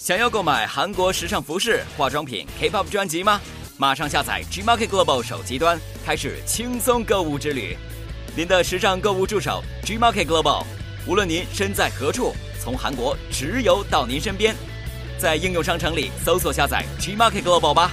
[0.00, 3.38] 想要购买韩国时尚服饰、化妆品、K-pop 专辑吗？
[3.76, 7.76] 马上下载 Gmarket Global 手机端，开始轻松购物之旅。
[8.34, 10.64] 您的时尚购物助手 Gmarket Global，
[11.06, 14.56] 无论您身在何处，从韩国直邮到您身边。
[15.18, 17.92] 在应用商城里搜索下载 Gmarket Global 吧。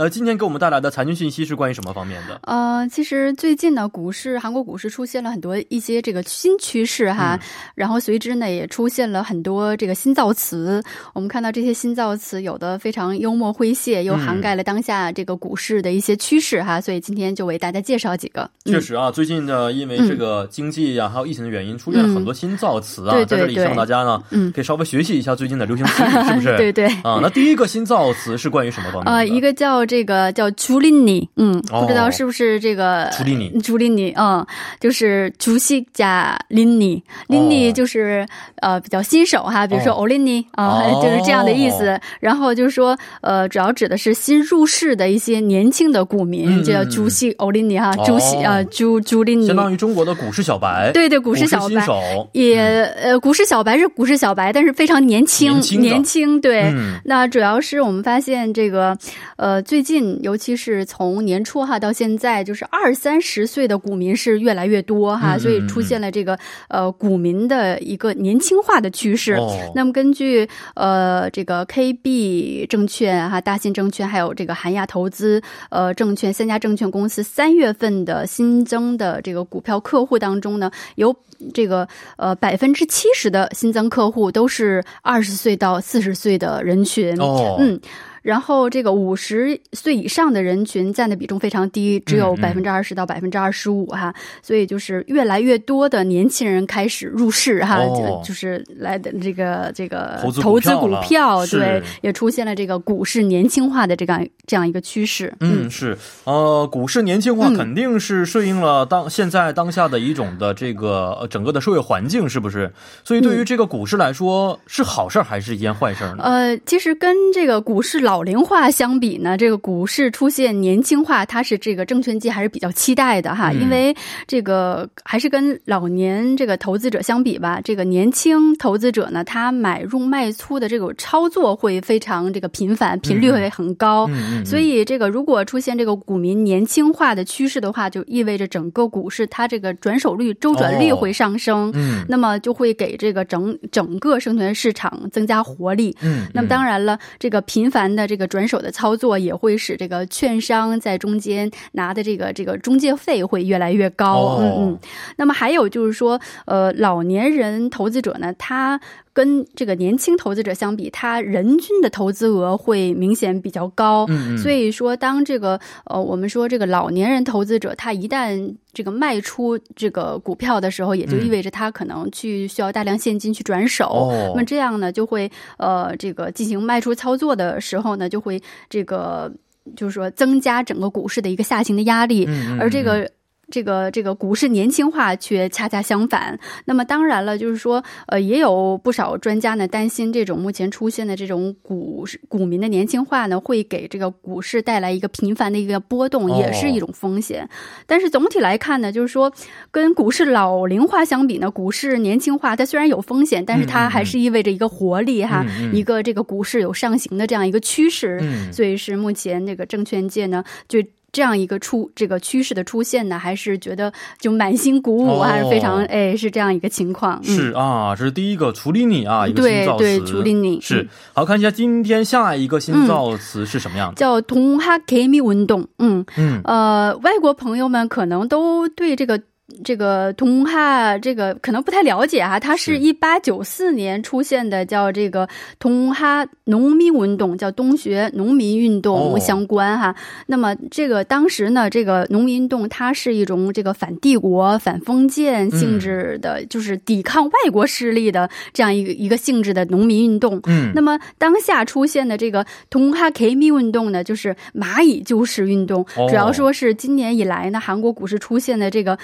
[0.00, 2.38] 那今天给我们带来的财经信息是关于什么方面的？
[2.44, 7.36] 呃，其实最近呢，股市韩国股市出现了很多一些这个新趋势哈，
[7.74, 10.80] 然后随之呢也出现了很多这个新造词。
[11.14, 18.48] 我们看到这些新造词有的非常幽默诙谐，又涵盖了当下这个股市的一些趋势哈，所以今天就为大家介绍几个。
[18.66, 26.56] 确实啊，最近呢，因为这个经济呀还有疫情的原因，出现了很多新造词啊，在这里希望大家呢，嗯，可以稍微学习一下最近的流行词语， 是不是？
[26.56, 26.86] 对对。
[27.02, 29.12] 啊，那第一个新造词是关于什么方面？
[29.12, 30.52] 呃，一个叫这个叫。
[30.68, 33.60] 朱琳妮，嗯，不知道是不是这个朱琳妮？
[33.62, 34.44] 朱琳妮，嗯，
[34.80, 41.98] 就是主席加琳妮，琳妮就是呃比较新手哈，比如说欧琳妮啊，就是这样的意思。
[42.20, 50.90] 然后就是说，呃，主要指的是新入市的一些年轻的股民，就叫主席欧琳妮哈，主席啊，朱朱琳妮，相当于中国的股市小白。
[50.92, 51.86] 对对，股市小白，
[52.32, 52.58] 也
[53.00, 56.40] 呃，股市小白是股市小白，但是非常年轻，年轻。
[56.40, 58.96] 对，那主要是我们发现这个
[59.36, 60.58] 呃，最近尤其。
[60.58, 69.38] 是从年初哈到现在，就是二三十岁的股民是越来越多哈，所以出现了这个呃股民的一个年轻化的趋势。
[69.76, 75.40] 那么根据呃这个 KB 证券哈、大信证券还有这个韩亚投资
[75.70, 81.14] 呃证券三家证券公司三月份的新增的这个股票客户当中呢，有
[81.54, 81.86] 这个
[82.16, 87.16] 呃百分之七十的新增客户都是二十岁到四十岁的人群。
[87.20, 87.80] 哦，嗯。
[88.22, 94.14] 然后，这个五十岁以上的人群占的比重非常低，只有百分之二十到百分之二十五哈。
[94.42, 97.78] 所以，就是越来越多的年轻人开始入市哈，
[98.24, 105.32] 就是来的这个这个投资股票，对，也出现了这个股市年轻化的这个这样一个趋势。
[105.40, 112.70] 嗯，是呃，股市年轻化肯定是顺应了当现在当下的一种的这个整个的社会环境，是不是？
[113.04, 116.24] 所以，对于这个股市来说，是好事还是一件坏事呢？
[116.24, 118.28] 呃，其实跟这个股市老。
[118.28, 123.96] 龄化相比呢，这个股市出现年轻化，它是这个证券界还是比较期待的哈，因为
[124.26, 134.06] 这个还是跟老年这个投资者相比吧，这个年轻投资者呢，他买入卖出的这个操作会非常这个频繁，频率会很高，
[134.44, 142.04] 所以这个如果出现这个股民年轻化的趋势的话，就意味着整个股市它这个转手率、周转率会上升，嗯。
[142.08, 145.96] 那么就会给这个整整个生存市场增加活力。
[146.02, 148.08] 嗯，那么当然了，这个频繁的。
[148.08, 154.38] 这个转手的操作也会使这个券商在中间拿的这个这个中介费会越来越高。
[154.40, 154.78] 嗯嗯。
[155.18, 158.80] 那么还有就是说，呃，老年人投资者呢，他
[159.12, 164.06] 跟这个年轻投资者相比，他人均的投资额会明显比较高。
[164.08, 164.38] 嗯嗯。
[164.38, 174.08] 所以说，当这个呃，我们说这个老年人投资者，他一旦这个卖出这个股票的时候，也就意味着他可能去需要大量现金去转手。
[174.28, 177.96] 那么这样呢，就会呃，这个进行卖出操作的时候。
[177.96, 178.40] 呢就会
[178.70, 179.28] 这个，
[179.74, 182.28] 就是说增加整个股市的一个下行的压力，
[182.60, 183.10] 而这个。
[183.50, 186.38] 这个这个股市年轻化却恰恰相反。
[186.66, 197.48] 那么当然了，就是说，呃，也有不少专家呢担心，这种目前出现的这种股市股民的年轻化呢，会给这个股市带来一个频繁的一个波动，也是一种风险。
[197.86, 199.32] 但是总体来看呢，就是说，
[199.70, 208.20] 跟股市老龄化相比呢，股市年轻化它虽然有风险，但是它还是意味着一个活力哈，一个这个股市有上行的这样一个趋势。
[208.52, 210.82] 所以是目前那个证券界呢，就。
[211.12, 219.98] 这样一个出这个趋势的出现呢还是觉得就满心鼓舞还是非常哎是这样一个情况是啊这是第一个处理你啊一个新造词。
[220.04, 223.94] 处理你是好看一下今天下一个新造词是什么样。
[223.94, 226.04] 叫同哈 kimi 运动嗯。
[226.16, 226.40] 嗯。
[226.44, 229.20] 呃外国朋友们可能都对这个
[229.64, 235.28] 这个同哈这个可能不太了解哈，它是一八九四年出现的，叫这个
[235.58, 239.94] 同哈农民运动，叫东学农民运动相关哈。
[240.26, 250.40] 那么这个当时呢，这个农民运动它是一种这个反帝国、反封建性质的，就是抵抗外国势力的这样一个一个性质的农民运动。
[250.46, 258.98] 嗯，那么当下出现的这个同哈 K 米运动呢，就是蚂蚁救市运动，主要说是今年以来呢，韩国股市出现的这个。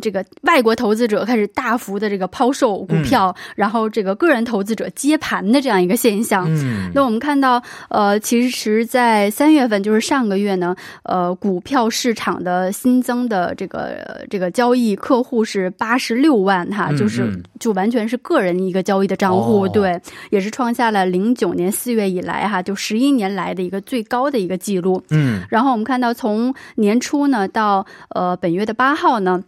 [0.00, 6.46] 这个外国投资者开始大幅的这个抛售股票，然后这个个人投资者接盘的这样一个现象。
[6.48, 20.00] 嗯，那我们看到，呃，其实，在三月份，就是上个月呢，呃，股票市场的新增的这个这个交易客户是八十六万哈，就是就完全是个人一个交易的账户，对，
[20.30, 25.02] 也是创下了零九年四月以来哈，就十一年来的一个最高的一个记录。
[25.10, 29.42] 嗯，然后我们看到，从年初呢到呃本月的八号呢。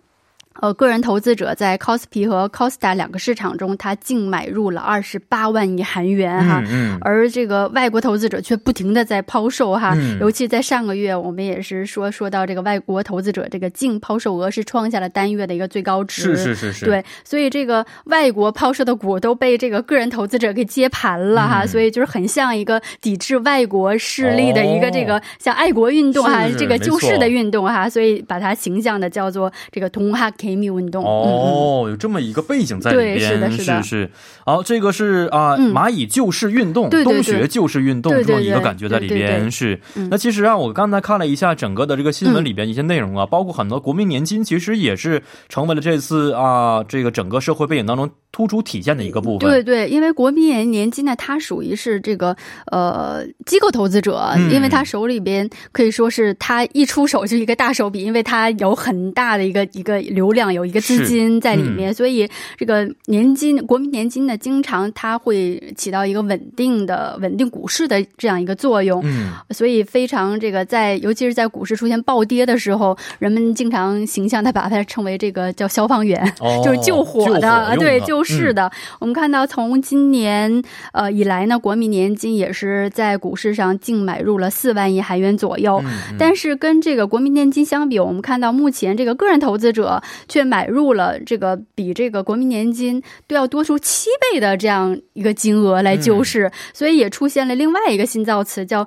[0.60, 6.60] 呃，个人投资者在 c o s p i 和 Costa 两个市场中，他净买入了二十八万亿韩元哈，
[7.00, 30.28] 而这个外国投资者却不停的在抛售哈，尤其在上个月，我们也是说说到这个外国投资者这个净抛售额是创下了单月的一个最高值，是是是是，对，所以这个外国抛售的股都被这个个人投资者给接盘了哈，所以就是很像一个抵制外国势力的一个这个像爱国运动哈，这个救市的运动哈，所以把它形象的叫做这个同哈。
[30.48, 31.04] 黑密运动。
[31.04, 34.10] 哦，有这么一个背景在里边，是的，是的，是。
[34.46, 39.78] 好，这个是啊，蚂蚁救市运动，东学救市运动这么一个感觉在里边是。
[40.10, 48.10] 那其实啊，我刚才看了一下整个的这个新闻里边一些内容啊，包括很多国民年金，其实也是成为了这次啊这个整个社会背景当中。
[48.30, 52.36] 突出体现的一个部分，对对，因为国民年年金呢，它属于是这个
[52.70, 54.22] 呃机构投资者，
[54.52, 76.22] 因为他手里边可以说是他一出手就一个大手笔，因为他有很大的一个一个流量，有一个资金在里面，所以这个年金国民年金呢，经常它会起到一个稳定的稳定股市的这样一个作用，嗯，所以非常这个在尤其是在股市出现暴跌的时候，人们经常形象的把它称为这个叫消防员，
[76.62, 78.22] 就是救火的，对救。
[78.28, 80.62] 市的，我们看到从今年
[80.92, 85.82] 呃以来呢，国民年金也是在股市上净买入了四万亿韩元左右。
[86.18, 98.86] 但是跟这个国民年金相比，我们看到目前这个个人投资者却买入了这个比这个国民年金都要多出七倍的这样一个金额来救市，所以也出现了另外一个新造词叫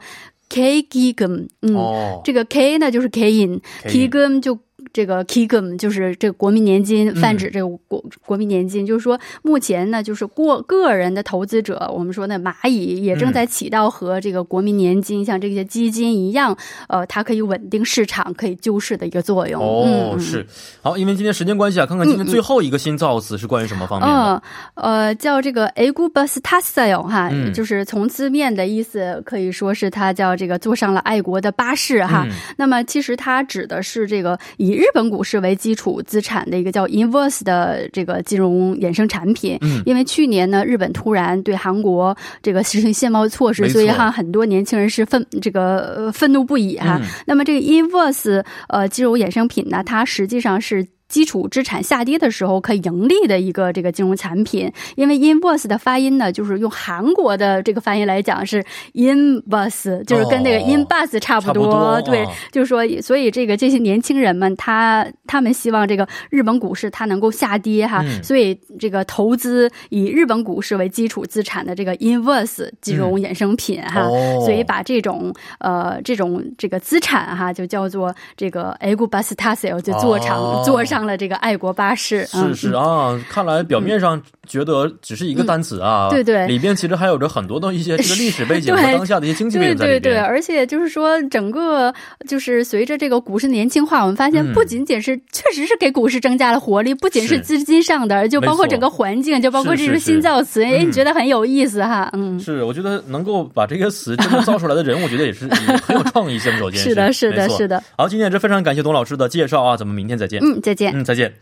[0.50, 1.48] K Gigum。
[1.62, 4.60] 嗯，这个 K 呢就是 K in，Gigum 就。
[4.94, 16.58] 这个 Kigum 就是这个国民年金，泛指这个国国民年金，就是说目前呢，就是过个人的投资者，我们说的蚂蚁也正在起到和这个国民年金像这些基金一样，
[16.88, 19.62] 呃，它可以稳定市场、可以救市的一个作用。
[19.62, 20.46] 哦，是。
[20.82, 24.44] 好，因为今天时间关系啊，看看今天最后一个新造词是关于什么方面的？
[24.76, 32.28] 呃，叫这个 Agubastasio 哈，就是从字面的意思可以说是它叫这个坐上了爱国的巴士哈。
[32.58, 47.02] 那么其实它指的是这个以日本股市为基础资产的一个叫 Inverse 的这个金融衍生产品，嗯，因为去年呢，日本突然对韩国这个实行限贸措施，所以哈很多年轻人是愤这个愤怒不已哈。
[47.26, 50.86] 那么这个 Inverse 呃金融衍生品呢，它实际上是。
[51.12, 58.64] 基础资产下跌的时候可以盈利的一个这个金融产品，因为 inverse 的发音呢，就是用韩国的这个发音来讲是
[58.94, 62.02] inverse，就是跟那个 inbus 差不多。
[62.04, 74.08] 对，就是说，所以这个这些年轻人们，他他们希望这个日本股市它能够下跌哈，所以这个投资以日本股市为基础资产的这个 inverse 金融衍生品哈，
[74.46, 81.01] 所以把这种呃这种这个资产哈就叫做这个 agubastasio 就做长做上。
[81.02, 90.02] 上了这个爱国巴士，是是啊，看来表面上觉得只是一个单词啊，对对，里边其实还有着很多的一些这个历史背景和 当下的一些经济背景在里边。
[90.02, 91.92] 对对对，而且就是说，整个
[92.28, 102.12] 就是随着这个股市年轻化，我们发现不仅仅是确实是给股市增加了活力，不仅是资金上的，就包括整个环境，就包括这个新造词，哎，你觉得很有意思哈？
[102.14, 105.48] 嗯，是，我觉得能够把这个词真的造出来的人， 我觉得也是
[105.82, 106.38] 很有创意。
[106.38, 107.32] 先首先， 是的，是。
[107.32, 107.82] 的，是的。
[107.98, 110.42] 好，今天也是非常感谢董老师的介绍啊，咱们明天再见。
[110.44, 111.36] 嗯，再嗯，再见。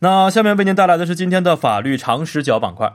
[0.00, 2.92] 那下面为您带来的是今天的法律常识角板块。